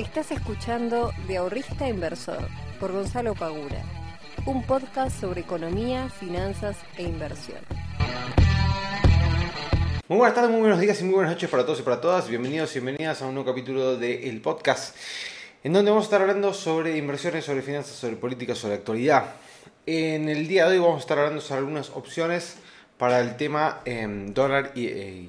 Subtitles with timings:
[0.00, 2.48] Estás escuchando De Ahorrista Inversor
[2.80, 3.82] por Gonzalo Pagura,
[4.46, 7.58] un podcast sobre economía, finanzas e inversión.
[10.08, 12.30] Muy buenas tardes, muy buenos días y muy buenas noches para todos y para todas.
[12.30, 14.96] Bienvenidos y bienvenidas a un nuevo capítulo del podcast,
[15.62, 19.34] en donde vamos a estar hablando sobre inversiones, sobre finanzas, sobre política, sobre actualidad.
[19.84, 22.56] En el día de hoy vamos a estar hablando sobre algunas opciones
[22.96, 25.28] para el tema em, dólar y, eh,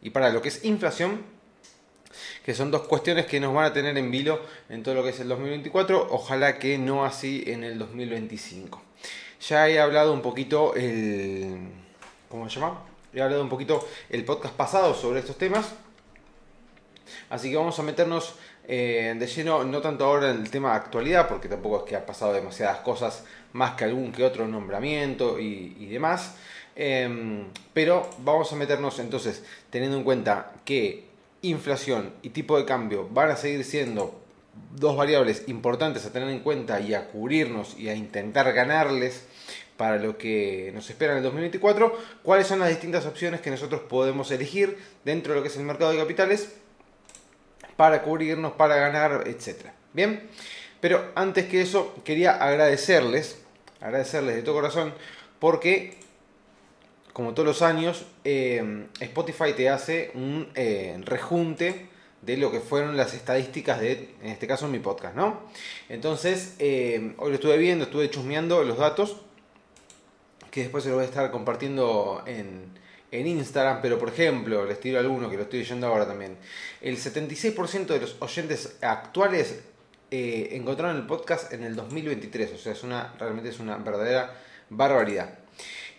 [0.00, 1.41] y para lo que es inflación
[2.44, 5.10] que son dos cuestiones que nos van a tener en vilo en todo lo que
[5.10, 8.82] es el 2024, ojalá que no así en el 2025.
[9.48, 11.68] Ya he hablado un poquito el...
[12.28, 12.82] ¿Cómo se llama?
[13.12, 15.74] He hablado un poquito el podcast pasado sobre estos temas,
[17.28, 20.76] así que vamos a meternos eh, de lleno, no tanto ahora en el tema de
[20.76, 25.38] actualidad, porque tampoco es que ha pasado demasiadas cosas más que algún que otro nombramiento
[25.38, 26.36] y, demás.
[26.74, 31.11] Em, pero vamos a meternos entonces, teniendo en cuenta que
[31.42, 34.20] inflación y tipo de cambio van a seguir siendo
[34.74, 39.26] dos variables importantes a tener en cuenta y a cubrirnos y a intentar ganarles
[39.76, 43.80] para lo que nos espera en el 2024, cuáles son las distintas opciones que nosotros
[43.82, 46.52] podemos elegir dentro de lo que es el mercado de capitales
[47.76, 49.70] para cubrirnos, para ganar, etc.
[49.92, 50.28] Bien,
[50.80, 53.42] pero antes que eso quería agradecerles,
[53.80, 54.94] agradecerles de todo corazón,
[55.38, 55.98] porque
[57.12, 61.88] como todos los años, eh, Spotify te hace un eh, rejunte
[62.22, 65.42] de lo que fueron las estadísticas de, en este caso, mi podcast, ¿no?
[65.88, 69.16] Entonces, eh, hoy lo estuve viendo, estuve chusmeando los datos,
[70.50, 74.98] que después se los voy a estar compartiendo en, Instagram, pero por ejemplo, les tiro
[74.98, 76.38] alguno que lo estoy leyendo ahora también.
[76.80, 79.64] El 76% de los oyentes actuales
[80.10, 84.34] encontraron el podcast en el 2023, o sea, es una, realmente es una verdadera
[84.70, 85.41] barbaridad.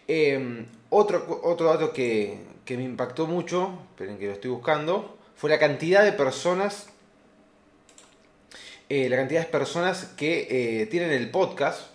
[0.07, 2.37] Em, otro, otro dato que,
[2.69, 6.87] me impactó mucho, esperen que lo estoy buscando, fue la cantidad de personas,
[8.89, 11.87] eh, la cantidad de personas que eh, tienen el podcast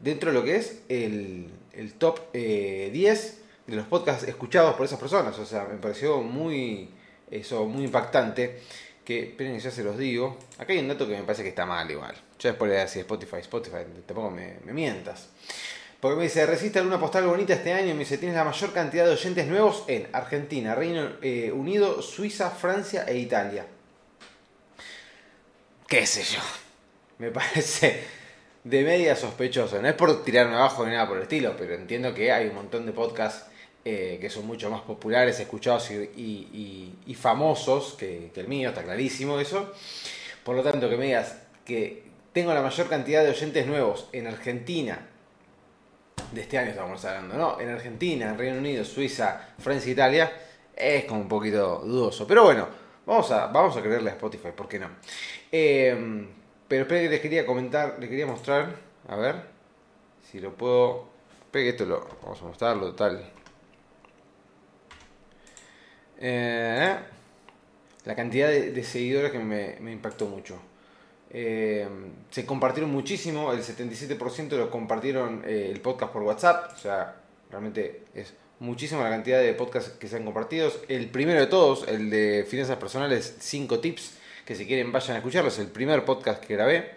[0.00, 1.50] dentro de lo que es el,
[1.98, 2.90] top 10 eh,
[3.66, 5.38] de los podcasts escuchados por esas personas.
[5.38, 6.90] O sea, me pareció muy,
[7.30, 8.60] eso, muy impactante.
[9.04, 10.38] Que, esperen que ya se los digo.
[10.58, 12.14] Acá hay un dato que me parece que está mal igual.
[12.38, 15.28] Yo después le voy a decir Spotify, Spotify, tampoco me, me mientas.
[16.02, 17.94] Porque me dice, resiste alguna postal bonita este año.
[17.94, 22.50] Me dice, tienes la mayor cantidad de oyentes nuevos en Argentina, Reino eh, Unido, Suiza,
[22.50, 23.64] Francia e Italia.
[25.86, 26.40] ¿Qué sé yo?
[27.18, 28.02] Me parece
[28.64, 29.80] de media sospechoso.
[29.80, 32.56] No es por tirarme abajo ni nada por el estilo, pero entiendo que hay un
[32.56, 33.46] montón de podcasts
[33.84, 39.38] eh, que son mucho más populares, escuchados y, famosos que, que el mío, está clarísimo
[39.38, 39.72] eso.
[40.42, 42.02] Por lo tanto, que me digas que
[42.32, 45.06] tengo la mayor cantidad de oyentes nuevos en Argentina,
[46.32, 47.60] de este año estamos hablando, ¿no?
[47.60, 50.32] En Argentina, en Reino Unido, Suiza, Francia, Italia,
[50.74, 52.26] es como un poquito dudoso.
[52.26, 52.68] Pero bueno,
[53.06, 54.88] vamos a, vamos a creerle a Spotify, ¿por qué no?
[55.50, 56.28] Em,
[56.66, 58.74] pero espera que les quería comentar, les quería mostrar,
[59.08, 59.36] a ver,
[60.30, 61.10] si lo puedo...
[61.44, 62.08] Espera que esto lo...
[62.22, 63.30] Vamos a mostrarlo, tal.
[66.18, 66.96] Eh,
[68.04, 70.58] la cantidad de, seguidores que me impactó mucho.
[71.34, 71.88] Eh,
[72.30, 77.16] se compartieron muchísimo, el 77% lo compartieron eh, el podcast por WhatsApp, o sea,
[77.50, 80.70] realmente es muchísima la cantidad de podcasts que se han compartido.
[80.88, 85.18] El primero de todos, el de finanzas personales, 5 tips, que si quieren vayan a
[85.18, 86.96] escucharlo, es el primer podcast que grabé,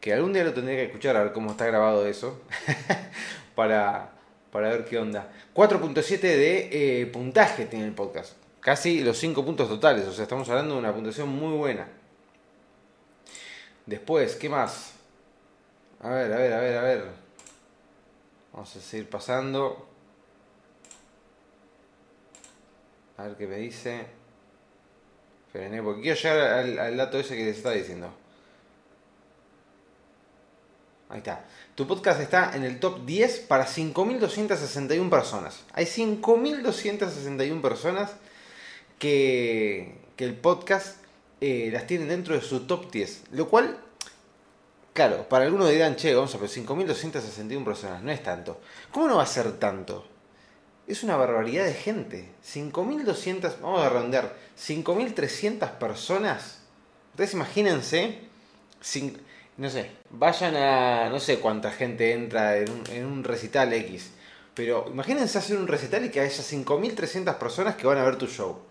[0.00, 2.40] que algún día lo tendré que escuchar a ver cómo está grabado eso,
[3.56, 4.12] para,
[4.52, 5.32] para ver qué onda.
[5.54, 10.48] 4.7 de eh, puntaje tiene el podcast, casi los 5 puntos totales, o sea, estamos
[10.48, 12.01] hablando de una puntuación muy buena.
[13.86, 14.92] Después, ¿qué más?
[16.00, 17.04] A ver, a ver, a ver, a ver.
[18.52, 19.88] Vamos a seguir pasando.
[23.16, 24.06] A ver qué me dice.
[25.46, 28.12] Esperen, porque quiero llegar al, dato ese que les está diciendo.
[31.08, 31.44] Ahí está.
[31.74, 35.60] Tu podcast está en el top 10 para 5.261 personas.
[35.72, 38.12] Hay 5.261 personas
[38.98, 41.01] que, que el podcast
[41.44, 43.24] eh, las tienen dentro de su top 10.
[43.32, 43.76] Lo cual,
[44.92, 48.60] claro, para algunos dirán, che, vamos a ver, 5.261 personas, no es tanto.
[48.92, 50.06] ¿Cómo no va a ser tanto?
[50.86, 52.28] Es una barbaridad de gente.
[52.46, 56.60] 5.200, vamos a redondear, 5.300 personas.
[57.10, 58.20] Entonces imagínense,
[59.56, 64.12] no sé, vayan a, no sé cuánta gente entra en un, en un recital X.
[64.54, 68.28] Pero imagínense hacer un recital y que haya 5.300 personas que van a ver tu
[68.28, 68.62] show.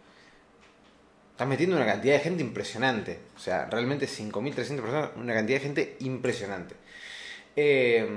[1.42, 3.18] Estás metiendo una cantidad de gente impresionante.
[3.36, 6.76] O sea, realmente 5.300 personas, una cantidad de gente impresionante.
[7.56, 8.08] Eh,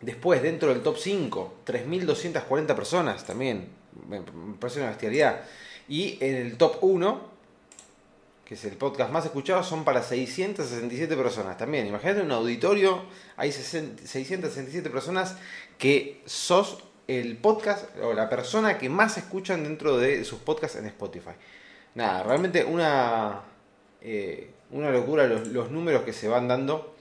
[0.00, 3.68] después, dentro del top 5, 3.240 personas también.
[4.08, 4.20] Me
[4.58, 5.42] parece una bestialidad.
[5.88, 7.20] Y en el top 1,
[8.46, 11.86] que es el podcast más escuchado, son para 667 personas también.
[11.86, 13.04] Imagínate un auditorio,
[13.36, 15.36] hay 667 personas
[15.78, 20.86] que sos el podcast o la persona que más escuchan dentro de sus podcasts en
[20.86, 21.34] Spotify.
[21.94, 23.42] Nada, realmente una,
[24.00, 26.94] eh, una locura los, números que se van dando,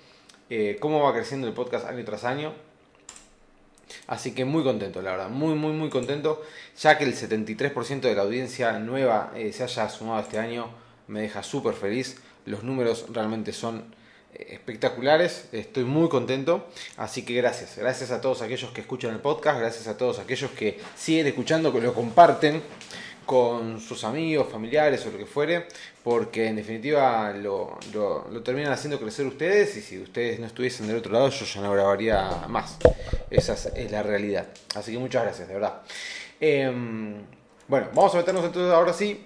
[0.49, 2.53] eh, cómo va creciendo el podcast año tras año.
[4.07, 6.41] Así que muy contento, la verdad, muy, muy, muy contento,
[6.77, 10.69] ya que el 73% de la audiencia nueva eh, se haya sumado este año,
[11.07, 13.93] me deja súper feliz, los números realmente son
[14.33, 16.67] eh, espectaculares, estoy muy contento,
[16.97, 20.51] así que gracias, gracias a todos aquellos que escuchan el podcast, gracias a todos aquellos
[20.51, 22.61] que siguen escuchando, que lo comparten
[23.31, 25.67] con sus amigos, familiares o lo que fuere,
[26.03, 27.79] porque en definitiva lo,
[28.43, 31.71] terminan haciendo crecer ustedes y si ustedes no estuviesen del otro lado yo ya no
[31.71, 32.77] grabaría más.
[33.29, 34.49] Esa es, la realidad.
[34.75, 35.81] Así que muchas gracias, de verdad.
[36.41, 37.23] Em,
[37.69, 39.23] bueno, vamos a meternos entonces ahora sí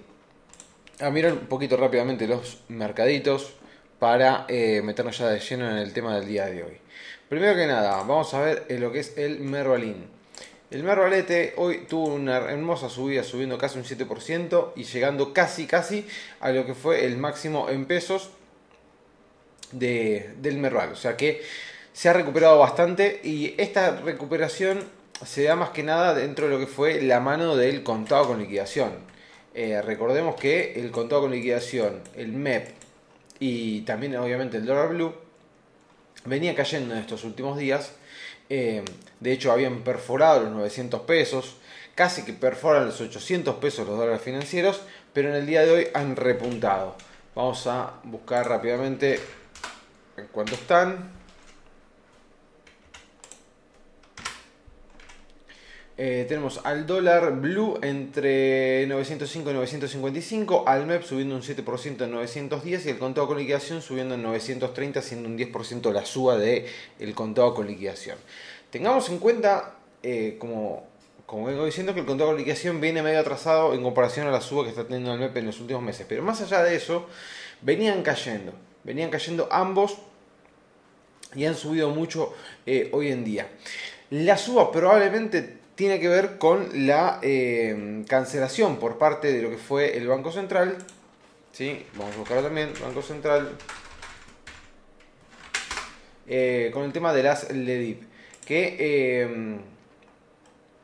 [0.99, 3.55] a mirar un poquito rápidamente los mercaditos
[3.97, 6.77] para eh, meternos ya de lleno en el tema del día de hoy.
[7.27, 10.05] Primero que nada, vamos a ver lo que es el Mervalín.
[10.71, 16.07] El Mervalete hoy tuvo una hermosa subida, subiendo casi un 7% y llegando casi, casi
[16.39, 18.31] a lo que fue el máximo en pesos
[19.71, 20.91] del Merval.
[20.91, 21.43] O sea que
[21.93, 24.83] se ha recuperado bastante y esta recuperación
[25.23, 28.39] se da más que nada dentro de lo que fue la mano del contado con
[28.39, 28.93] liquidación.
[29.53, 32.69] Eh, recordemos que el contado con liquidación, el MEP
[33.39, 35.13] y también obviamente el dólar blue
[36.25, 37.93] venía cayendo en estos últimos días
[38.49, 38.83] eh,
[39.25, 41.55] de hecho, habían perforado los 900 pesos,
[41.95, 44.81] casi que perforan los 800 pesos los dólares financieros,
[45.13, 46.95] pero en el día de hoy han repuntado.
[47.33, 49.19] Vamos a buscar rápidamente
[50.15, 51.09] en cuánto están.
[55.97, 62.11] Eh, tenemos al dólar blue entre 905 y 955, al MEP subiendo un 7% en
[62.11, 66.65] 910 y el contado con liquidación subiendo en 930, siendo un 10% la suba del
[66.99, 68.17] el contado con liquidación.
[68.75, 70.85] Tengamos en cuenta, eh, como,
[71.25, 74.41] como vengo diciendo, que el contado con liquidación viene medio atrasado en comparación a la
[74.41, 77.07] suba que está teniendo el MEP en los últimos meses, pero más allá de eso,
[77.61, 78.51] venían cayendo,
[78.83, 79.95] venían cayendo ambos
[81.35, 82.33] y han subido mucho
[82.65, 83.47] eh, hoy en día.
[84.09, 89.57] La suba probablemente tiene que ver con la eh, cancelación por parte de lo que
[89.57, 90.79] fue el Banco Central.
[91.53, 91.85] ¿sí?
[91.95, 93.55] Vamos a buscarlo también, Banco Central.
[96.25, 98.14] Con el tema de las LEDIP.
[98.45, 99.57] Que, eh,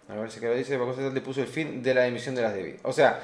[0.10, 2.08] a ver si que lo dice, el Banco Central le puso el fin de la
[2.08, 2.80] emisión de las DEBIT.
[2.84, 3.22] O sea,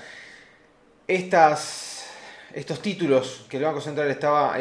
[1.08, 2.06] estas,
[2.54, 4.58] estos títulos que el Banco Central estaba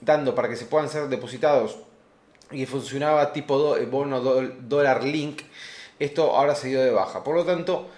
[0.00, 1.78] dando para que se puedan ser depositados
[2.50, 5.42] y funcionaba tipo bono dólar link,
[5.98, 7.22] esto ahora se dio de baja.
[7.22, 7.88] Por lo tanto,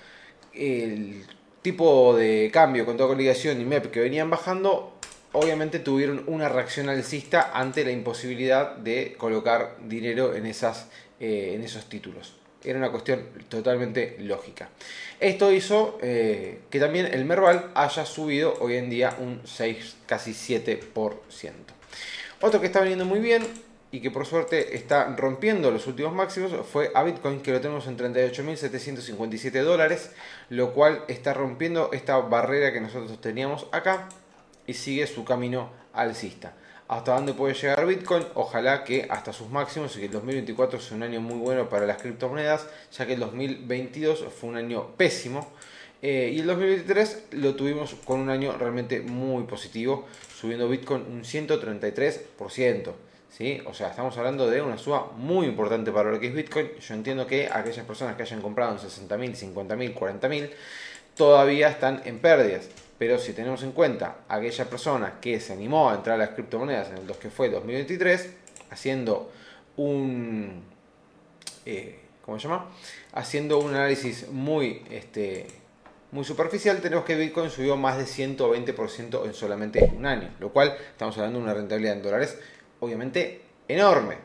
[0.52, 1.24] el
[1.62, 4.94] tipo de cambio con toda coligación y MEP que venían bajando,
[5.32, 10.88] obviamente tuvieron una reacción alcista ante la imposibilidad de colocar dinero en, esas,
[11.20, 12.36] eh, en esos títulos.
[12.62, 14.68] Era una cuestión totalmente lógica.
[15.18, 20.32] Esto hizo eh, que también el Merval haya subido hoy en día un 6, casi
[20.32, 20.80] 7%.
[22.42, 23.46] Otro que está veniendo muy bien
[23.92, 27.86] y que por suerte está rompiendo los últimos máximos fue a Bitcoin que lo tenemos
[27.86, 30.10] en 38.757 dólares,
[30.48, 34.08] lo cual está rompiendo esta barrera que nosotros teníamos acá
[34.70, 36.54] y sigue su camino alcista.
[36.86, 38.24] ¿Hasta dónde puede llegar Bitcoin?
[38.34, 41.86] Ojalá que hasta sus máximos y que el 2024 sea un año muy bueno para
[41.86, 45.48] las criptomonedas, ya que el 2022 fue un año pésimo.
[46.02, 50.06] Eh, y el 2023 lo tuvimos con un año realmente muy positivo,
[50.40, 52.92] subiendo Bitcoin un 133%.
[53.28, 53.60] ¿sí?
[53.66, 56.70] O sea, estamos hablando de una suba muy importante para lo que es Bitcoin.
[56.80, 60.50] Yo entiendo que aquellas personas que hayan comprado en 60.000, 50.000, 40.000
[61.16, 62.68] todavía están en pérdidas.
[63.00, 66.90] Pero si tenemos en cuenta aquella persona que se animó a entrar a las criptomonedas
[66.90, 68.28] en el 2 que fue 2023,
[68.68, 69.32] haciendo
[69.78, 70.62] un...
[71.64, 72.66] Eh, ¿Cómo se llama?
[73.14, 75.46] Haciendo un análisis muy, este,
[76.12, 80.28] muy superficial, tenemos que Bitcoin subió más de 120% en solamente un año.
[80.38, 82.38] Lo cual estamos hablando de una rentabilidad en dólares
[82.80, 84.18] obviamente enorme.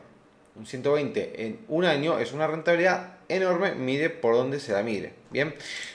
[0.54, 5.14] Un 120 en un año es una rentabilidad enorme, mide por donde se da mire.
[5.30, 5.54] Bien,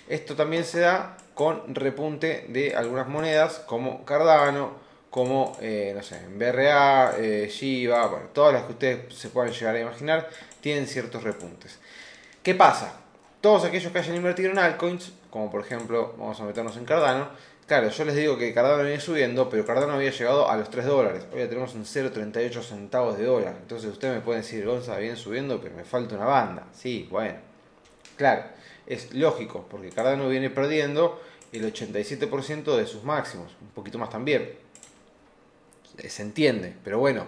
[0.09, 4.73] esto también se da con repunte de algunas monedas como Cardano,
[5.09, 7.51] como, eh, no sé, BRA, eh,
[7.89, 10.29] bueno, todas las que ustedes se puedan llegar a imaginar,
[10.61, 11.79] tienen ciertos repuntes.
[12.43, 12.93] ¿Qué pasa?
[13.41, 17.29] Todos aquellos que hayan invertido en altcoins, como por ejemplo, vamos a meternos en Cardano,
[17.65, 20.85] Claro, yo les digo que Cardano venía subiendo, pero Cardano había llegado a los 3
[20.85, 21.25] dólares.
[21.31, 23.55] Hoy ya tenemos un 0,38 centavos de dólar.
[23.61, 26.67] Entonces ustedes me pueden decir, Gonza, viene subiendo, pero me falta una banda.
[26.73, 27.35] Sí, bueno.
[28.17, 28.43] Claro,
[28.85, 34.51] es lógico, porque Cardano viene perdiendo el 87% de sus máximos, un poquito más también.
[36.07, 37.27] Se entiende, pero bueno,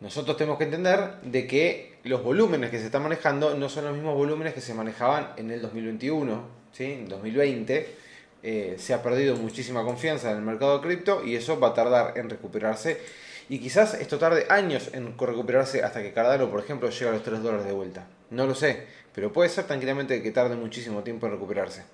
[0.00, 3.94] nosotros tenemos que entender de que los volúmenes que se están manejando no son los
[3.94, 6.84] mismos volúmenes que se manejaban en el 2021, ¿sí?
[6.84, 7.94] En 2020
[8.42, 11.74] eh, se ha perdido muchísima confianza en el mercado de cripto y eso va a
[11.74, 13.00] tardar en recuperarse.
[13.48, 17.22] Y quizás esto tarde años en recuperarse hasta que Cardano, por ejemplo, llegue a los
[17.22, 18.06] 3 dólares de vuelta.
[18.30, 21.84] No lo sé, pero puede ser tranquilamente que tarde muchísimo tiempo en recuperarse.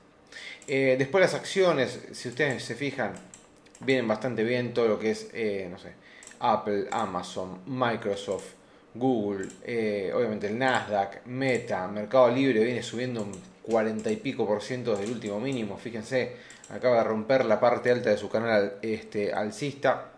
[0.68, 3.14] Eh, después las acciones, si ustedes se fijan,
[3.80, 5.92] vienen bastante bien todo lo que es, eh, no sé,
[6.40, 8.52] Apple, Amazon, Microsoft,
[8.94, 9.48] Google,
[10.14, 13.32] obviamente el Nasdaq, Meta, Mercado Libre viene subiendo un
[13.68, 15.76] 40 y pico por ciento del último mínimo.
[15.76, 16.36] Fíjense,
[16.70, 20.12] acaba de romper la parte alta de su canal este, alcista.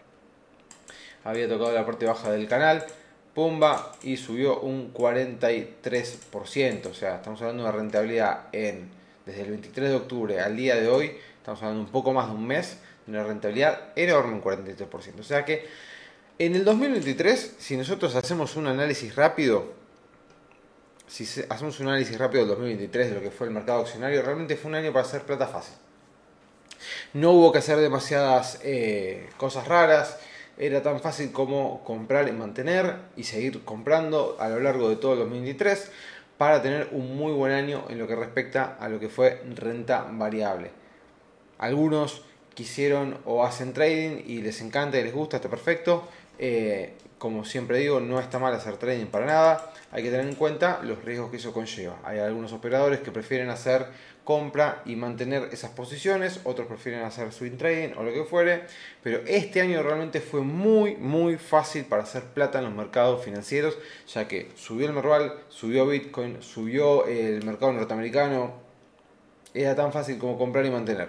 [1.24, 2.86] Había tocado la parte baja del canal.
[3.34, 6.86] Pumba y subió un 43%.
[6.86, 8.88] O sea, estamos hablando de una rentabilidad en
[9.26, 11.12] desde el 23 de octubre al día de hoy.
[11.38, 12.78] Estamos hablando un poco más de un mes.
[13.06, 15.20] De una rentabilidad enorme, un 43%.
[15.20, 15.66] O sea que
[16.38, 19.72] en el 2023, si nosotros hacemos un análisis rápido,
[21.06, 24.56] si hacemos un análisis rápido del 2023 de lo que fue el mercado accionario, realmente
[24.56, 25.74] fue un año para hacer plata fácil.
[27.12, 30.18] No hubo que hacer demasiadas eh, cosas raras,
[30.56, 35.14] era tan fácil como comprar y mantener y seguir comprando a lo largo de todo
[35.14, 35.90] el 2023
[36.40, 40.06] para tener un muy buen año en lo que respecta a lo que fue renta
[40.10, 40.70] variable.
[41.58, 46.08] Algunos quisieron o hacen trading y les encanta y les gusta, está perfecto.
[46.38, 49.72] Eh, como siempre digo, no está mal hacer trading para nada.
[49.92, 51.98] Hay que tener en cuenta los riesgos que eso conlleva.
[52.02, 53.88] Hay algunos operadores que prefieren hacer
[54.24, 58.62] compra y mantener esas posiciones, otros prefieren hacer swing trading o lo que fuere,
[59.02, 63.76] pero este año realmente fue muy muy fácil para hacer plata en los mercados financieros,
[64.08, 68.54] ya que subió el Merval, subió Bitcoin, subió el mercado norteamericano,
[69.52, 71.08] era tan fácil como comprar y mantener.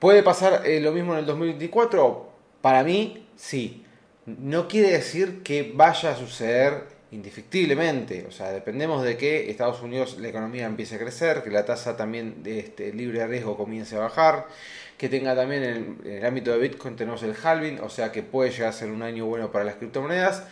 [0.00, 2.28] ¿Puede pasar eh, lo mismo en el 2024?
[2.60, 3.84] Para mí, sí
[4.26, 8.26] no quiere decir que vaya a suceder indefectiblemente.
[8.28, 11.96] O sea, dependemos de que Estados Unidos la economía empiece a crecer, que la tasa
[11.96, 14.46] también de este libre de riesgo comience a bajar,
[14.98, 18.50] que tenga también en el, ámbito de Bitcoin tenemos el halving, o sea que puede
[18.50, 20.44] llegar a ser un año bueno para las criptomonedas.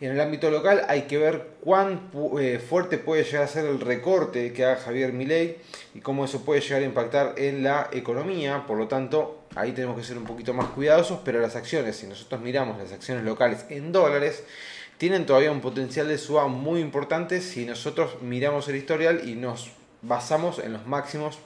[0.00, 3.80] En el ámbito local hay que ver cuán eh, fuerte puede llegar a ser el
[3.80, 5.58] recorte que haga Javier Milei
[5.94, 8.64] y cómo eso puede llegar a impactar en la economía.
[8.66, 12.06] Por lo tanto, ahí tenemos que ser un poquito más cuidadosos, pero las acciones, si
[12.06, 14.42] nosotros miramos las acciones locales en dólares,
[14.96, 19.70] tienen todavía un potencial de suba muy importante si nosotros miramos el historial y nos
[20.00, 21.38] basamos en los máximos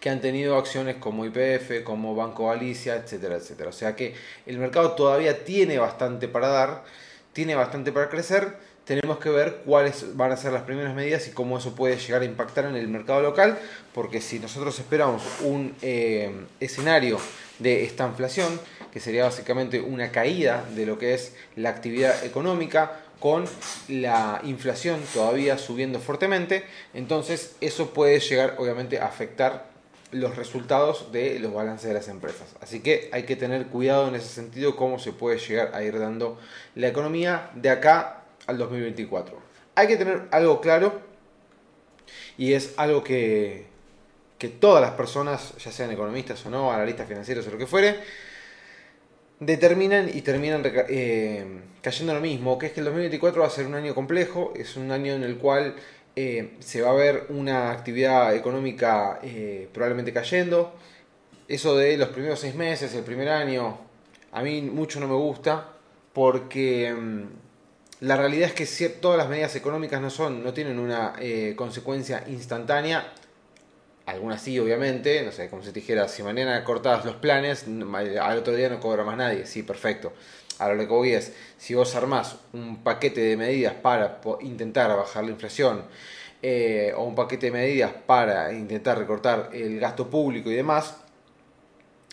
[0.00, 3.68] que han tenido acciones como IPF, como Banco Galicia, etcétera, etcétera.
[3.70, 4.14] O sea que
[4.46, 6.84] el mercado todavía tiene bastante para dar,
[7.38, 11.30] tiene bastante para crecer tenemos que ver cuáles van a ser las primeras medidas y
[11.30, 13.56] cómo eso puede llegar a impactar en el mercado local,
[13.94, 17.20] porque si nosotros esperamos un eh, escenario
[17.60, 18.58] de esta inflación,
[18.90, 23.44] que sería básicamente una caída de lo que es la actividad económica, con
[23.86, 29.77] la inflación todavía subiendo fuertemente, entonces eso puede llegar obviamente a afectar
[30.10, 32.54] los resultados de los balances de las empresas.
[32.60, 35.98] Así que hay que tener cuidado en ese sentido cómo se puede llegar a ir
[35.98, 36.38] dando
[36.74, 39.38] la economía de acá al 2024.
[39.74, 41.00] Hay que tener algo claro
[42.36, 43.66] y es algo que,
[44.38, 47.96] que todas las personas, ya sean economistas o no, analistas financieros o lo que fuere,
[49.40, 51.44] determinan y terminan eh,
[51.82, 54.76] cayendo lo mismo, que es que el 2024 va a ser un año complejo, es
[54.76, 55.76] un año en el cual
[56.20, 60.74] eh, se va a ver una actividad económica eh, probablemente cayendo.
[61.46, 63.78] Eso de los primeros seis meses, el primer año,
[64.32, 65.74] a mí mucho no me gusta
[66.12, 67.22] porque mm,
[68.00, 72.24] la realidad es que todas las medidas económicas no son, no tienen una eh, consecuencia
[72.26, 73.12] instantánea.
[74.08, 78.38] Algunas sí, obviamente, no sé, como si te dijera, si mañana cortabas los planes, al
[78.38, 79.44] otro día no cobra más nadie.
[79.44, 80.14] Sí, perfecto.
[80.58, 85.24] Ahora lo que voy es, si vos armás un paquete de medidas para intentar bajar
[85.24, 85.84] la inflación,
[86.40, 90.96] eh, o un paquete de medidas para intentar recortar el gasto público y demás,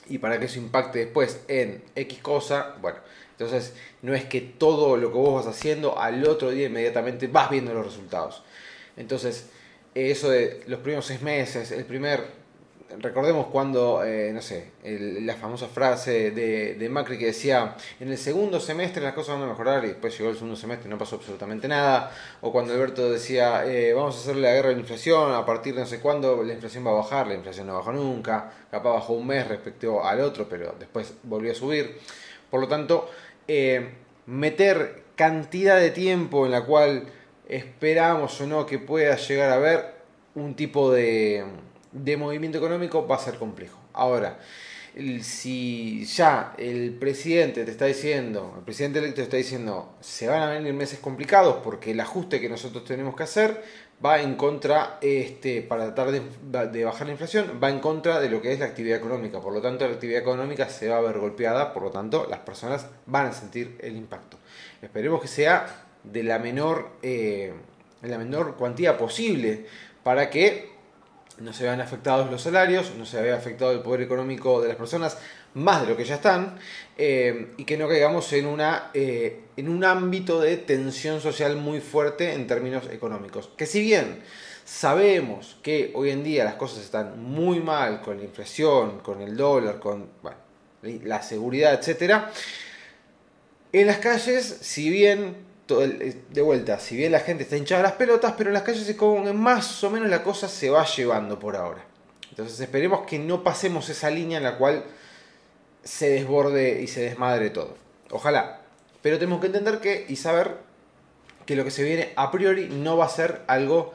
[0.10, 2.98] y para que eso impacte después en X cosa, bueno,
[3.32, 7.50] entonces, no es que todo lo que vos vas haciendo al otro día inmediatamente vas
[7.50, 8.44] viendo los resultados.
[8.98, 9.50] Entonces,
[9.96, 12.46] eso de los primeros seis meses, el primer.
[13.00, 18.60] Recordemos cuando, eh, no sé, la famosa frase de, Macri que decía: en el segundo
[18.60, 21.16] semestre las cosas van a mejorar y después llegó el segundo semestre y no pasó
[21.16, 22.12] absolutamente nada.
[22.42, 25.74] O cuando Alberto decía: eh, vamos a hacerle la guerra de la inflación, a partir
[25.74, 28.94] de no sé cuándo la inflación va a bajar, la inflación no bajó nunca, capaz
[28.94, 31.98] bajó un mes respecto al otro, pero después volvió a subir.
[32.52, 33.10] Por lo tanto,
[33.48, 33.90] eh,
[34.28, 37.06] meter cantidad de tiempo en la cual
[37.48, 39.96] esperamos o no que pueda llegar a haber
[40.36, 41.46] un tipo de,
[41.92, 43.80] de movimiento económico va a ser complejo.
[43.94, 44.40] Ahora,
[45.22, 50.42] si ya el presidente te está diciendo, el presidente electo te está diciendo, se van
[50.42, 53.62] a venir meses complicados porque el ajuste que nosotros tenemos que hacer
[54.04, 58.42] va en contra, este, para tratar de, bajar la inflación, va en contra de lo
[58.42, 59.40] que es la actividad económica.
[59.42, 62.40] Por lo tanto, la actividad económica se va a ver golpeada, por lo tanto, las
[62.40, 64.38] personas van a sentir el impacto.
[64.82, 67.54] Esperemos que sea de la menor, eh,
[68.02, 69.66] la menor cuantía posible
[70.04, 70.76] para que
[71.40, 74.78] no se vean afectados los salarios, no se vea afectado el poder económico de las
[74.78, 75.18] personas,
[75.54, 76.58] más de lo que ya están,
[76.98, 81.82] eh, y que no caigamos en, una, eh, en un ámbito de tensión social muy
[81.82, 83.50] fuerte en términos económicos.
[83.58, 84.22] Que si bien
[84.64, 89.36] sabemos que hoy en día las cosas están muy mal con la inflación, con el
[89.36, 90.10] dólar, con
[90.82, 92.26] la seguridad, etc.,
[93.72, 97.94] en las calles, si bien eh, de vuelta, si bien la gente está hinchada las
[97.94, 100.86] pelotas, pero en las calles es como que más o menos la cosa se va
[100.86, 101.84] llevando por ahora.
[102.30, 104.84] Entonces esperemos que no pasemos esa línea en la cual
[105.84, 107.76] se desborde y se desmadre todo.
[108.12, 108.62] Ojalá.
[109.02, 110.58] Pero tenemos que entender que y saber
[111.46, 113.94] que lo que se viene a priori no va a ser algo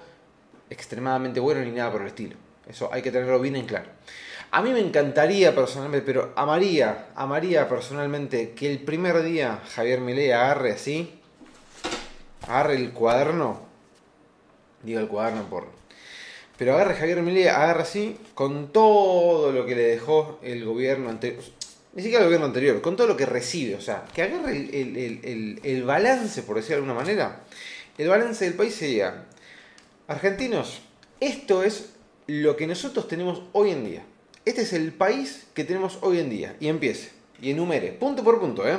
[0.70, 2.36] extremadamente bueno ni nada por el estilo.
[2.68, 3.90] Eso hay que tenerlo bien en claro.
[4.52, 10.32] A mí me encantaría personalmente, pero amaría, amaría personalmente que el primer día Javier Milei
[10.32, 11.19] agarre así
[12.46, 13.60] agarre el cuaderno,
[14.82, 15.66] digo el cuaderno por...
[16.56, 21.42] Pero agarre Javier Milei, agarre así, con todo lo que le dejó el gobierno anterior,
[21.94, 25.82] ni siquiera el gobierno anterior, con todo lo que recibe, o sea, que agarre el,
[25.84, 27.40] balance, por decir de alguna manera.
[27.96, 29.24] El balance del país sería,
[30.06, 30.82] argentinos,
[31.18, 31.90] esto es
[32.26, 34.02] lo que nosotros tenemos hoy en día.
[34.44, 36.56] Este es el país que tenemos hoy en día.
[36.60, 37.10] Y empiece.
[37.42, 38.66] Y enumere, punto por punto.
[38.68, 38.78] ¿eh?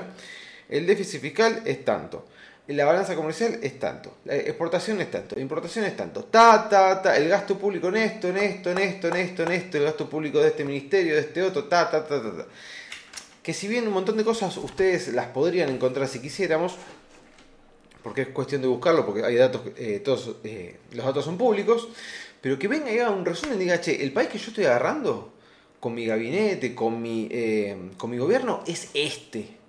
[0.69, 2.25] El déficit fiscal es tanto
[2.73, 7.01] la balanza comercial es tanto, la exportación es tanto, la importación es tanto, ta, ta,
[7.01, 9.83] ta, el gasto público en esto, en esto, en esto, en esto, en esto, el
[9.83, 12.45] gasto público de este ministerio, de este otro, ta, ta, ta, ta, ta.
[13.41, 16.75] Que si bien un montón de cosas ustedes las podrían encontrar si quisiéramos,
[18.03, 21.89] porque es cuestión de buscarlo, porque hay datos, eh, todos eh, los datos son públicos,
[22.41, 24.65] pero que venga y haga un resumen y diga, che, el país que yo estoy
[24.65, 25.33] agarrando
[25.79, 29.60] con mi gabinete, con mi, eh, con mi gobierno, es este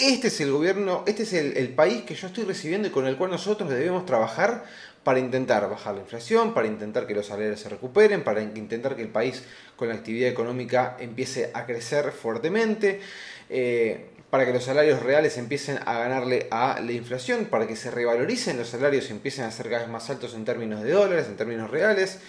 [0.00, 3.16] este es el gobierno, este es el, país que yo estoy recibiendo y con el
[3.16, 4.64] cual nosotros debemos trabajar
[5.04, 9.02] para intentar bajar la inflación, para intentar que los salarios se recuperen, para intentar que
[9.02, 9.42] el país
[9.76, 13.00] con la actividad económica empiece a crecer fuertemente,
[13.48, 17.90] eh, para que los salarios reales empiecen a ganarle a la inflación, para que se
[17.90, 21.26] revaloricen los salarios y empiecen a ser cada vez más altos en términos de dólares,
[21.28, 22.20] en términos reales,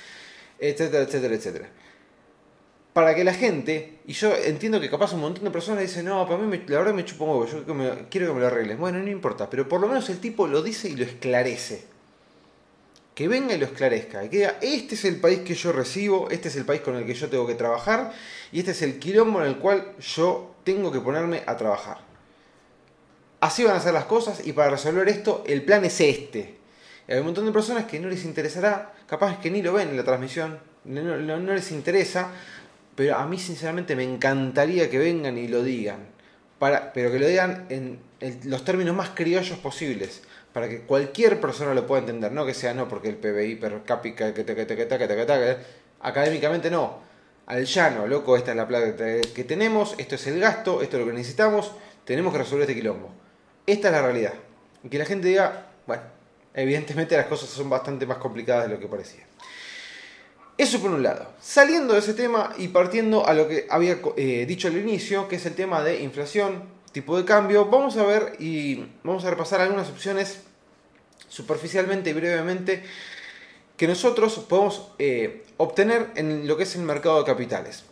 [0.59, 1.69] etcétera, etcétera, etcétera
[2.93, 6.27] para que la gente, y yo entiendo que capaz un montón de personas dicen, no,
[6.27, 7.63] para mí la verdad me chupo un huevo, yo
[8.09, 8.77] quiero que me lo arregles.
[8.77, 11.85] Bueno, no importa, pero por lo menos el tipo lo dice y lo esclarece.
[13.15, 16.49] Que venga y lo esclarezca, que diga, este es el país que yo recibo, este
[16.49, 18.11] es el país con el que yo tengo que trabajar,
[18.51, 21.99] y este es el quilombo en el cual yo tengo que ponerme a trabajar.
[23.39, 26.57] Así van a ser las cosas, y para resolver esto, el plan es este.
[27.07, 29.97] hay un montón de personas que no les interesará, capaz que ni lo ven en
[29.97, 32.31] la transmisión, no les interesa,
[32.95, 36.07] pero a mí sinceramente me encantaría que vengan y lo digan,
[36.59, 37.99] para, pero que lo digan en,
[38.43, 40.21] los términos más criollos posibles,
[40.53, 43.83] para que cualquier persona lo pueda entender, no que sea no porque el PBI per
[43.83, 45.57] cápita, que que
[46.01, 46.99] académicamente no,
[47.47, 51.01] al llano, loco, esta es la plata que tenemos, esto es el gasto, esto es
[51.01, 51.71] lo que necesitamos,
[52.05, 53.09] tenemos que resolver este quilombo.
[53.65, 54.33] Esta es la realidad.
[54.83, 56.03] Y que la gente diga, bueno,
[56.53, 59.25] evidentemente las cosas son bastante más complicadas de lo que parecía.
[60.61, 61.25] Eso por un lado.
[61.41, 65.37] Saliendo de ese tema y partiendo a lo que había eh, dicho al inicio, que
[65.37, 69.61] es el tema de inflación, tipo de cambio, vamos a ver y vamos a repasar
[69.61, 70.41] algunas opciones
[71.27, 72.83] superficialmente y brevemente
[73.75, 77.83] que nosotros podemos eh, obtener en lo que es el mercado de capitales.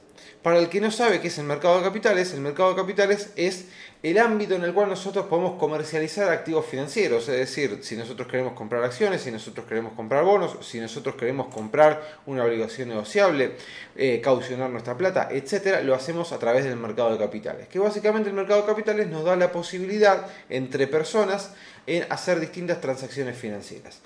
[0.44, 3.32] Para el que no sabe qué es el mercado de capitales, el mercado de capitales
[3.36, 3.66] es
[4.02, 8.54] el ámbito en el cual nosotros podemos comercializar activos financieros, es decir, si nosotros queremos
[8.54, 13.58] comprar acciones, si nosotros queremos comprar bonos, si nosotros queremos comprar una obligación negociable,
[13.98, 17.68] eh, caucionar nuestra plata, etcétera, lo hacemos a través del mercado de capitales.
[17.68, 21.52] Que básicamente el mercado de capitales nos da la posibilidad entre personas
[21.86, 24.00] en hacer distintas transacciones financieras.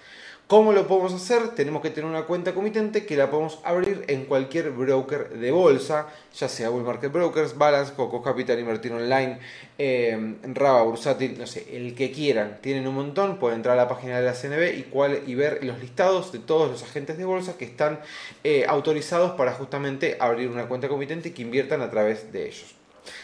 [0.48, 1.56] ¿Cómo lo podemos hacer?
[1.56, 6.08] Tenemos que tener una cuenta comitente que la podemos abrir en cualquier broker de bolsa,
[6.38, 9.40] ya sea Bull Market Brokers, Balance, Coco Capital, Invertir Online,
[9.78, 12.60] eh, Raba, Bursátil, no sé, el que quieran.
[12.62, 15.64] Tienen un montón, pueden entrar a la página de la CNB y, cuál, y ver
[15.64, 18.02] los listados de todos los agentes de bolsa que están
[18.44, 22.76] eh, autorizados para justamente abrir una cuenta comitente y que inviertan a través de ellos.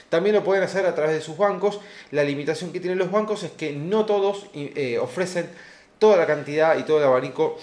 [0.07, 1.81] También lo pueden hacer a través de sus bancos.
[2.11, 5.49] La limitación que tienen los bancos es que no todos eh, ofrecen
[5.99, 7.57] toda la cantidad y todo el abanico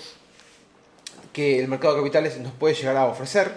[1.32, 3.50] que el mercado de capitales nos puede llegar a ofrecer.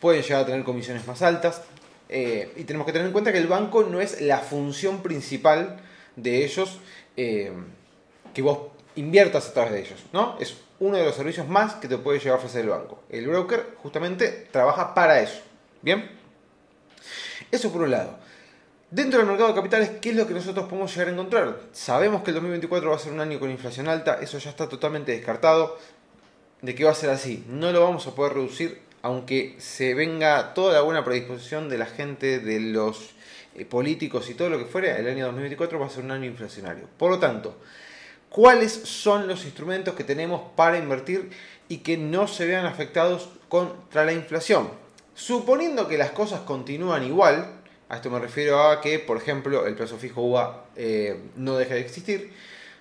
[0.00, 1.62] pueden llegar a tener comisiones más altas.
[2.08, 5.80] Eh, y tenemos que tener en cuenta que el banco no es la función principal
[6.16, 6.78] de ellos
[7.16, 7.52] eh,
[8.34, 8.58] que vos
[8.96, 10.36] inviertas a través de ellos, ¿no?
[10.38, 13.00] Es uno de los servicios más que te puede llegar a ofrecer el banco.
[13.08, 15.40] El broker justamente trabaja para eso.
[15.80, 16.10] ¿Bien?
[17.50, 18.18] Eso por un lado.
[18.92, 21.60] Dentro del mercado de capitales, ¿qué es lo que nosotros podemos llegar a encontrar?
[21.72, 24.68] Sabemos que el 2024 va a ser un año con inflación alta, eso ya está
[24.68, 25.78] totalmente descartado.
[26.60, 27.42] ¿De qué va a ser así?
[27.48, 31.86] No lo vamos a poder reducir aunque se venga toda la buena predisposición de la
[31.86, 33.14] gente, de los
[33.54, 36.26] eh, políticos y todo lo que fuera, el año 2024 va a ser un año
[36.26, 36.86] inflacionario.
[36.98, 37.56] Por lo tanto,
[38.28, 41.30] ¿cuáles son los instrumentos que tenemos para invertir
[41.66, 44.68] y que no se vean afectados contra la inflación?
[45.14, 47.61] Suponiendo que las cosas continúan igual,
[47.92, 51.74] a esto me refiero a que, por ejemplo, el plazo fijo UVA eh, no deje
[51.74, 52.32] de existir,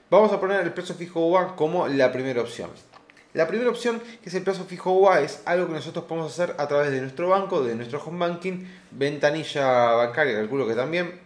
[0.10, 2.69] vamos a poner el plazo fijo UVA como la primera opción.
[3.34, 6.56] La primera opción, que es el plazo fijo UA, es algo que nosotros podemos hacer
[6.58, 11.19] a través de nuestro banco, de nuestro home banking, ventanilla bancaria, calculo que también,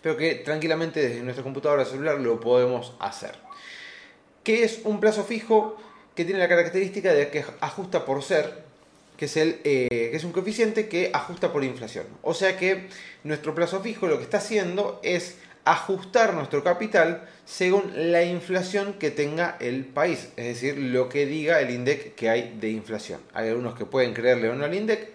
[0.00, 3.32] pero que tranquilamente desde nuestra computadora celular lo podemos hacer.
[4.44, 5.76] ¿Qué es un plazo fijo?
[6.14, 8.65] Que tiene la característica de que ajusta por ser,
[9.16, 12.06] que es, el, eh, que es un coeficiente que ajusta por inflación.
[12.22, 12.88] O sea que
[13.24, 19.10] nuestro plazo fijo lo que está haciendo es ajustar nuestro capital según la inflación que
[19.10, 23.20] tenga el país, es decir, lo que diga el INDEC que hay de inflación.
[23.34, 25.08] Hay algunos que pueden creerle o no al INDEC,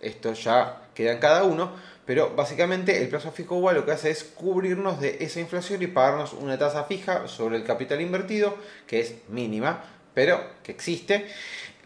[0.00, 1.72] esto ya queda en cada uno,
[2.06, 5.86] pero básicamente el plazo fijo igual lo que hace es cubrirnos de esa inflación y
[5.86, 9.84] pagarnos una tasa fija sobre el capital invertido, que es mínima,
[10.14, 11.26] pero que existe.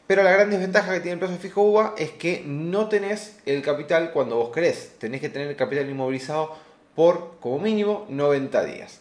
[0.07, 3.63] Pero la gran desventaja que tiene el plazo fijo UVA es que no tenés el
[3.63, 4.93] capital cuando vos querés.
[4.99, 6.55] Tenés que tener el capital inmovilizado
[6.95, 9.01] por como mínimo 90 días.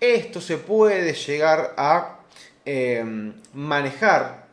[0.00, 2.20] Esto se puede llegar a
[2.64, 4.46] em, manejar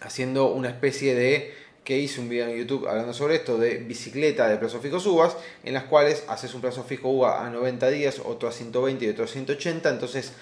[0.00, 4.48] haciendo una especie de que hice un video en YouTube hablando sobre esto de bicicleta
[4.48, 8.20] de plazo fijo UVAs, en las cuales haces un plazo fijo UVA a 90 días,
[8.24, 10.32] otro a 120 y otro a 180, entonces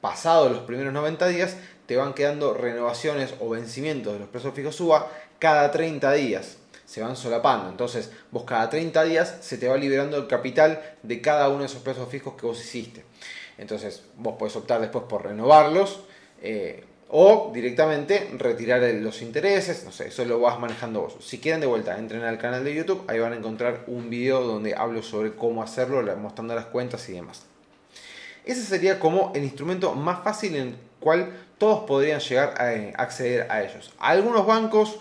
[0.00, 1.56] pasados los primeros 90 días
[1.86, 7.02] te van quedando renovaciones o vencimientos de los plazos fijos UVA cada 30 días se
[7.02, 7.68] van solapando.
[7.68, 11.66] Entonces, vos cada 30 días se te va liberando el capital de cada uno de
[11.66, 13.04] esos plazos fijos que vos hiciste.
[13.58, 16.00] Entonces, vos podés optar después por renovarlos
[16.42, 19.84] eh, o directamente retirar los intereses.
[19.84, 21.16] No sé, eso lo vas manejando vos.
[21.20, 23.04] Si quieren de vuelta, entren al canal de YouTube.
[23.08, 27.12] Ahí van a encontrar un video donde hablo sobre cómo hacerlo, mostrando las cuentas y
[27.12, 27.55] demás.
[28.46, 32.94] Ese sería como el instrumento más fácil en el cual todos podrían llegar a eh,
[32.96, 33.92] acceder a ellos.
[33.98, 35.00] Algunos bancos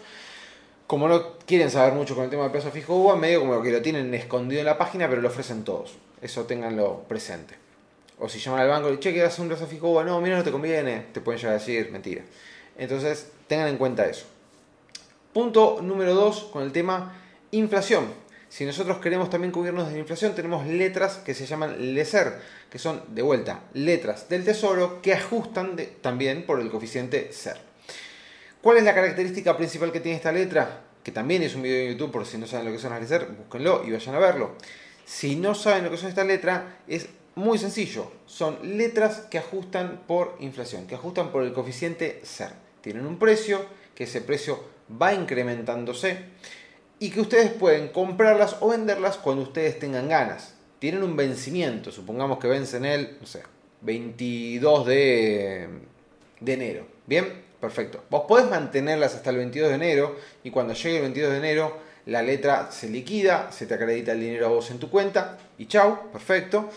[0.88, 3.72] como no quieren saber mucho con el tema del plazo fijo UVA, medio como que
[3.72, 5.94] lo tienen escondido en la página, pero lo ofrecen todos.
[6.22, 7.56] Eso tenganlo presente.
[8.20, 10.38] O si llaman al banco y che, que hacer un plazo fijo UVA, no, mira,
[10.38, 12.24] no te conviene, te pueden llegar a decir mentira.
[12.78, 14.26] Entonces, tengan en cuenta eso.
[15.34, 17.14] Punto número 2 con el tema
[17.52, 18.06] inflación.
[18.56, 22.39] Si nosotros queremos también cubrirnos de la inflación, tenemos letras que se llaman LESER,
[22.70, 27.58] que son, de vuelta, letras del tesoro que ajustan también por el coeficiente SER.
[28.62, 30.84] ¿Cuál es la característica principal que tiene esta letra?
[31.04, 33.02] Que también es un video de YouTube, por si no saben lo que son las
[33.02, 34.56] letras, búsquenlo y vayan a verlo.
[35.04, 38.10] Si no saben lo que son esta letra, es muy sencillo.
[38.26, 42.54] Son letras que ajustan por inflación, que ajustan por el coeficiente SER.
[42.80, 46.24] Tienen un precio, que ese precio va incrementándose
[47.06, 50.56] y que ustedes pueden comprarlas o venderlas cuando ustedes tengan ganas.
[50.80, 53.44] Tienen un vencimiento, supongamos que vencen el, no sé,
[53.82, 55.70] 22 de,
[56.39, 56.88] de enero.
[57.06, 58.04] Bien, Perfecto.
[58.12, 61.78] Vos podés mantenerlas hasta el 22 de enero y cuando llegue el 22 de enero
[62.06, 65.65] la letra se liquida, se te acredita el dinero a vos en tu cuenta y
[65.65, 66.70] chau, perfecto.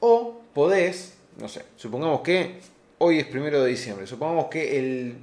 [0.00, 2.60] O podés, no sé, supongamos que
[2.98, 5.16] hoy es primero de diciembre, supongamos que el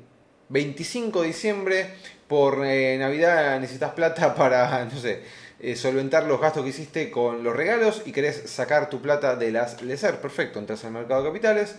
[0.50, 1.94] 25 de diciembre
[2.28, 5.24] por eh, Navidad necesitas plata para, no sé,
[5.60, 9.52] eh, solventar los gastos que hiciste con los regalos y querés sacar tu plata de
[9.52, 10.22] las LESER.
[10.22, 11.76] Perfecto, entras al mercado de capitales,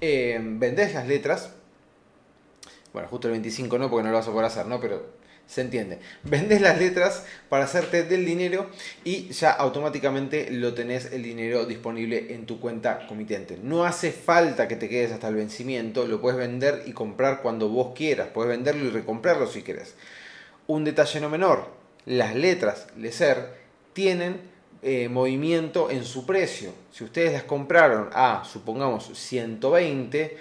[0.00, 1.50] eh, vendés las letras
[2.92, 4.80] bueno, justo el 25 no, porque no lo vas a poder hacer, ¿no?
[4.80, 5.19] Pero
[5.50, 5.98] se entiende.
[6.22, 8.70] Vendes las letras para hacerte del dinero
[9.02, 13.58] y ya automáticamente lo tenés el dinero disponible en tu cuenta comitente.
[13.60, 17.68] No hace falta que te quedes hasta el vencimiento, lo puedes vender y comprar cuando
[17.68, 18.28] vos quieras.
[18.32, 19.96] Puedes venderlo y recomprarlo si quieres.
[20.68, 21.66] Un detalle no menor,
[22.06, 23.52] las letras LESER
[23.92, 24.40] tienen
[24.82, 26.72] eh, movimiento en su precio.
[26.92, 30.38] Si ustedes las compraron a, supongamos, 120,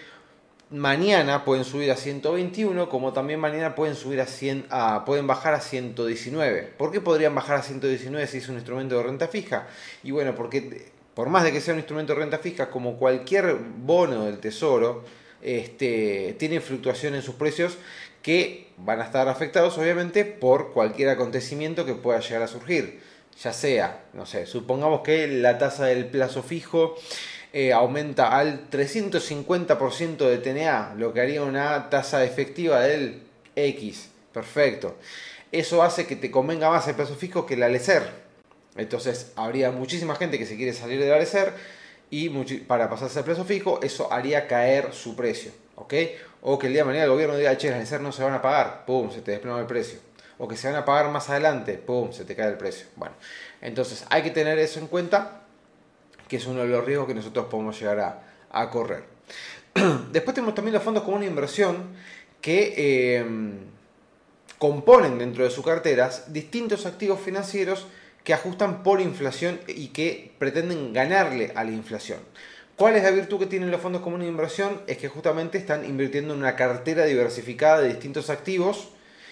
[0.71, 4.67] mañana pueden subir a 121, como también mañana pueden subir a 100,
[5.05, 6.73] pueden bajar a 119.
[6.77, 9.67] ¿Por qué podrían bajar a 119 si es un instrumento de renta fija?
[10.03, 13.55] Y bueno, porque por más de que sea un instrumento de renta fija, como cualquier
[13.55, 15.03] bono del tesoro,
[15.41, 17.77] este, tiene fluctuación en sus precios
[18.21, 22.99] que van a estar afectados obviamente por cualquier acontecimiento que pueda llegar a surgir.
[23.41, 26.95] Ya sea, no sé, supongamos que la tasa del plazo fijo
[27.53, 33.23] eh, aumenta al 350% de TNA, lo que haría una tasa efectiva del
[33.55, 34.09] X.
[34.33, 34.97] Perfecto.
[35.51, 38.03] Eso hace que te convenga más el plazo fijo que el alecer.
[38.75, 41.53] Entonces habría muchísima gente que se quiere salir del alecer
[42.11, 42.29] y
[42.67, 45.51] para pasarse al plazo fijo, eso haría caer su precio.
[45.79, 45.93] ¿ok?
[46.41, 48.33] O que el día de mañana el gobierno diga, che, las alecer no se van
[48.33, 49.99] a pagar, pum, se te desploma el precio.
[50.37, 52.87] O que se van a pagar más adelante, pum, se te cae el precio.
[52.95, 53.15] Bueno,
[53.61, 55.41] entonces hay que tener eso en cuenta
[56.29, 59.03] que es uno de los riesgos que nosotros podemos llegar a, correr.
[60.11, 61.89] Después tenemos también los fondos como una inversión
[62.39, 63.25] que eh,
[64.57, 67.87] componen dentro de sus carteras distintos activos financieros
[68.23, 72.19] que ajustan por inflación y que pretenden ganarle a la inflación.
[72.75, 74.81] ¿Cuál es la virtud que tienen los fondos como una inversión?
[74.87, 78.89] Es que justamente están invirtiendo en una cartera diversificada de distintos activos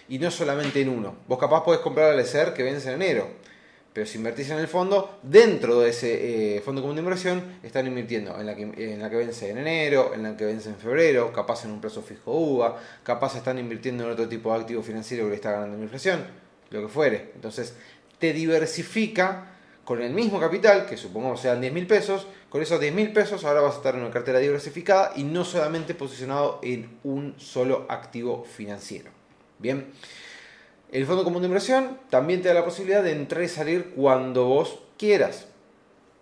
[0.09, 1.15] y no solamente en uno.
[1.27, 3.29] Vos capaz podés comprar al ESER que vence en enero,
[3.97, 7.87] pero si invertís en el fondo, dentro de ese eh, fondo común de inversión, están
[7.87, 8.65] invirtiendo en la, que,
[9.15, 12.77] vence en enero, en la que vence en febrero, capaz en un plazo fijo UVA,
[13.01, 16.23] capaz están invirtiendo en otro tipo de activo financiero que está ganando la inflación,
[16.69, 17.31] lo que fuere.
[17.33, 17.73] Entonces,
[18.19, 22.93] te diversifica con el mismo capital, que supongamos sean 10 mil pesos, con esos 10
[22.93, 26.99] mil pesos ahora vas a estar en una cartera diversificada y no solamente posicionado en
[27.03, 29.09] un solo activo financiero.
[29.57, 29.87] Bien.
[30.89, 34.45] El fondo común de inversión también te da la posibilidad de entrar y salir cuando
[34.45, 35.47] vos quieras.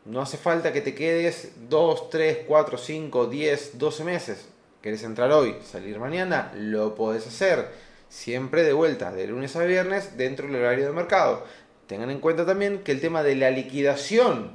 [0.06, 4.48] No hace falta que te quedes 2, 3, 4, 5, 10, 12 meses.
[4.82, 6.52] ¿Querés entrar hoy, salir mañana?
[6.56, 7.70] Lo podés hacer.
[8.10, 11.44] Siempre de vuelta, de lunes a viernes, dentro del horario de mercado.
[11.86, 14.52] Tengan en cuenta también que el tema de la liquidación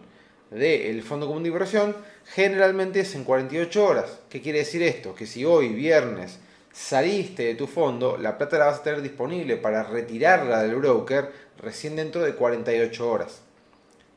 [0.50, 1.96] del fondo común de inversión
[2.26, 4.18] generalmente es en 48 horas.
[4.28, 5.14] ¿Qué quiere decir esto?
[5.14, 6.40] Que si hoy, viernes,
[6.72, 11.32] saliste de tu fondo, la plata la vas a tener disponible para retirarla del broker
[11.58, 13.42] recién dentro de 48 horas.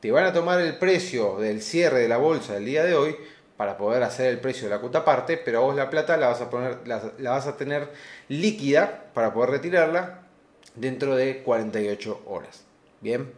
[0.00, 3.16] Te van a tomar el precio del cierre de la bolsa del día de hoy
[3.56, 6.40] para poder hacer el precio de la cuota parte, pero vos la plata la vas
[6.40, 7.88] a, poner, la, vas a tener
[8.28, 10.22] líquida para poder retirarla
[10.74, 12.64] dentro de 48 horas.
[13.00, 13.32] Bien.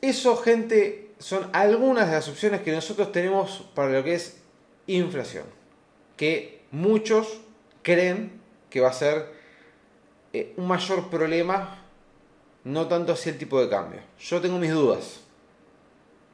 [0.00, 4.38] Eso, gente, son algunas de las opciones que nosotros tenemos para lo que es
[4.86, 5.44] inflación.
[6.16, 7.40] Que muchos
[7.82, 9.26] creen que va a ser
[10.32, 11.84] eh, un mayor problema,
[12.64, 14.00] no tanto así el tipo de cambio.
[14.18, 15.20] Yo tengo mis dudas.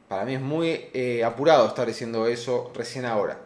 [0.08, 3.40] Para mí es muy eh, apurado estar diciendo eso recién ahora.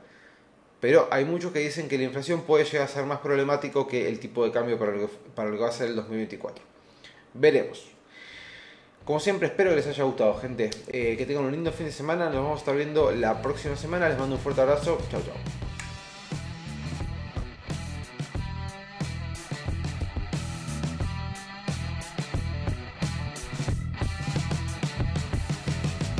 [0.80, 4.08] Pero hay muchos que dicen que la inflación puede llegar a ser más problemático que
[4.08, 6.64] el tipo de cambio para lo que, para lo que va a ser el 2024.
[7.34, 7.90] Veremos.
[9.04, 10.70] Como siempre, espero que les haya gustado, gente.
[10.88, 12.26] Eh, que tengan un lindo fin de semana.
[12.26, 14.08] Nos vamos a estar viendo la próxima semana.
[14.08, 14.98] Les mando un fuerte abrazo.
[15.10, 15.69] Chao, chao.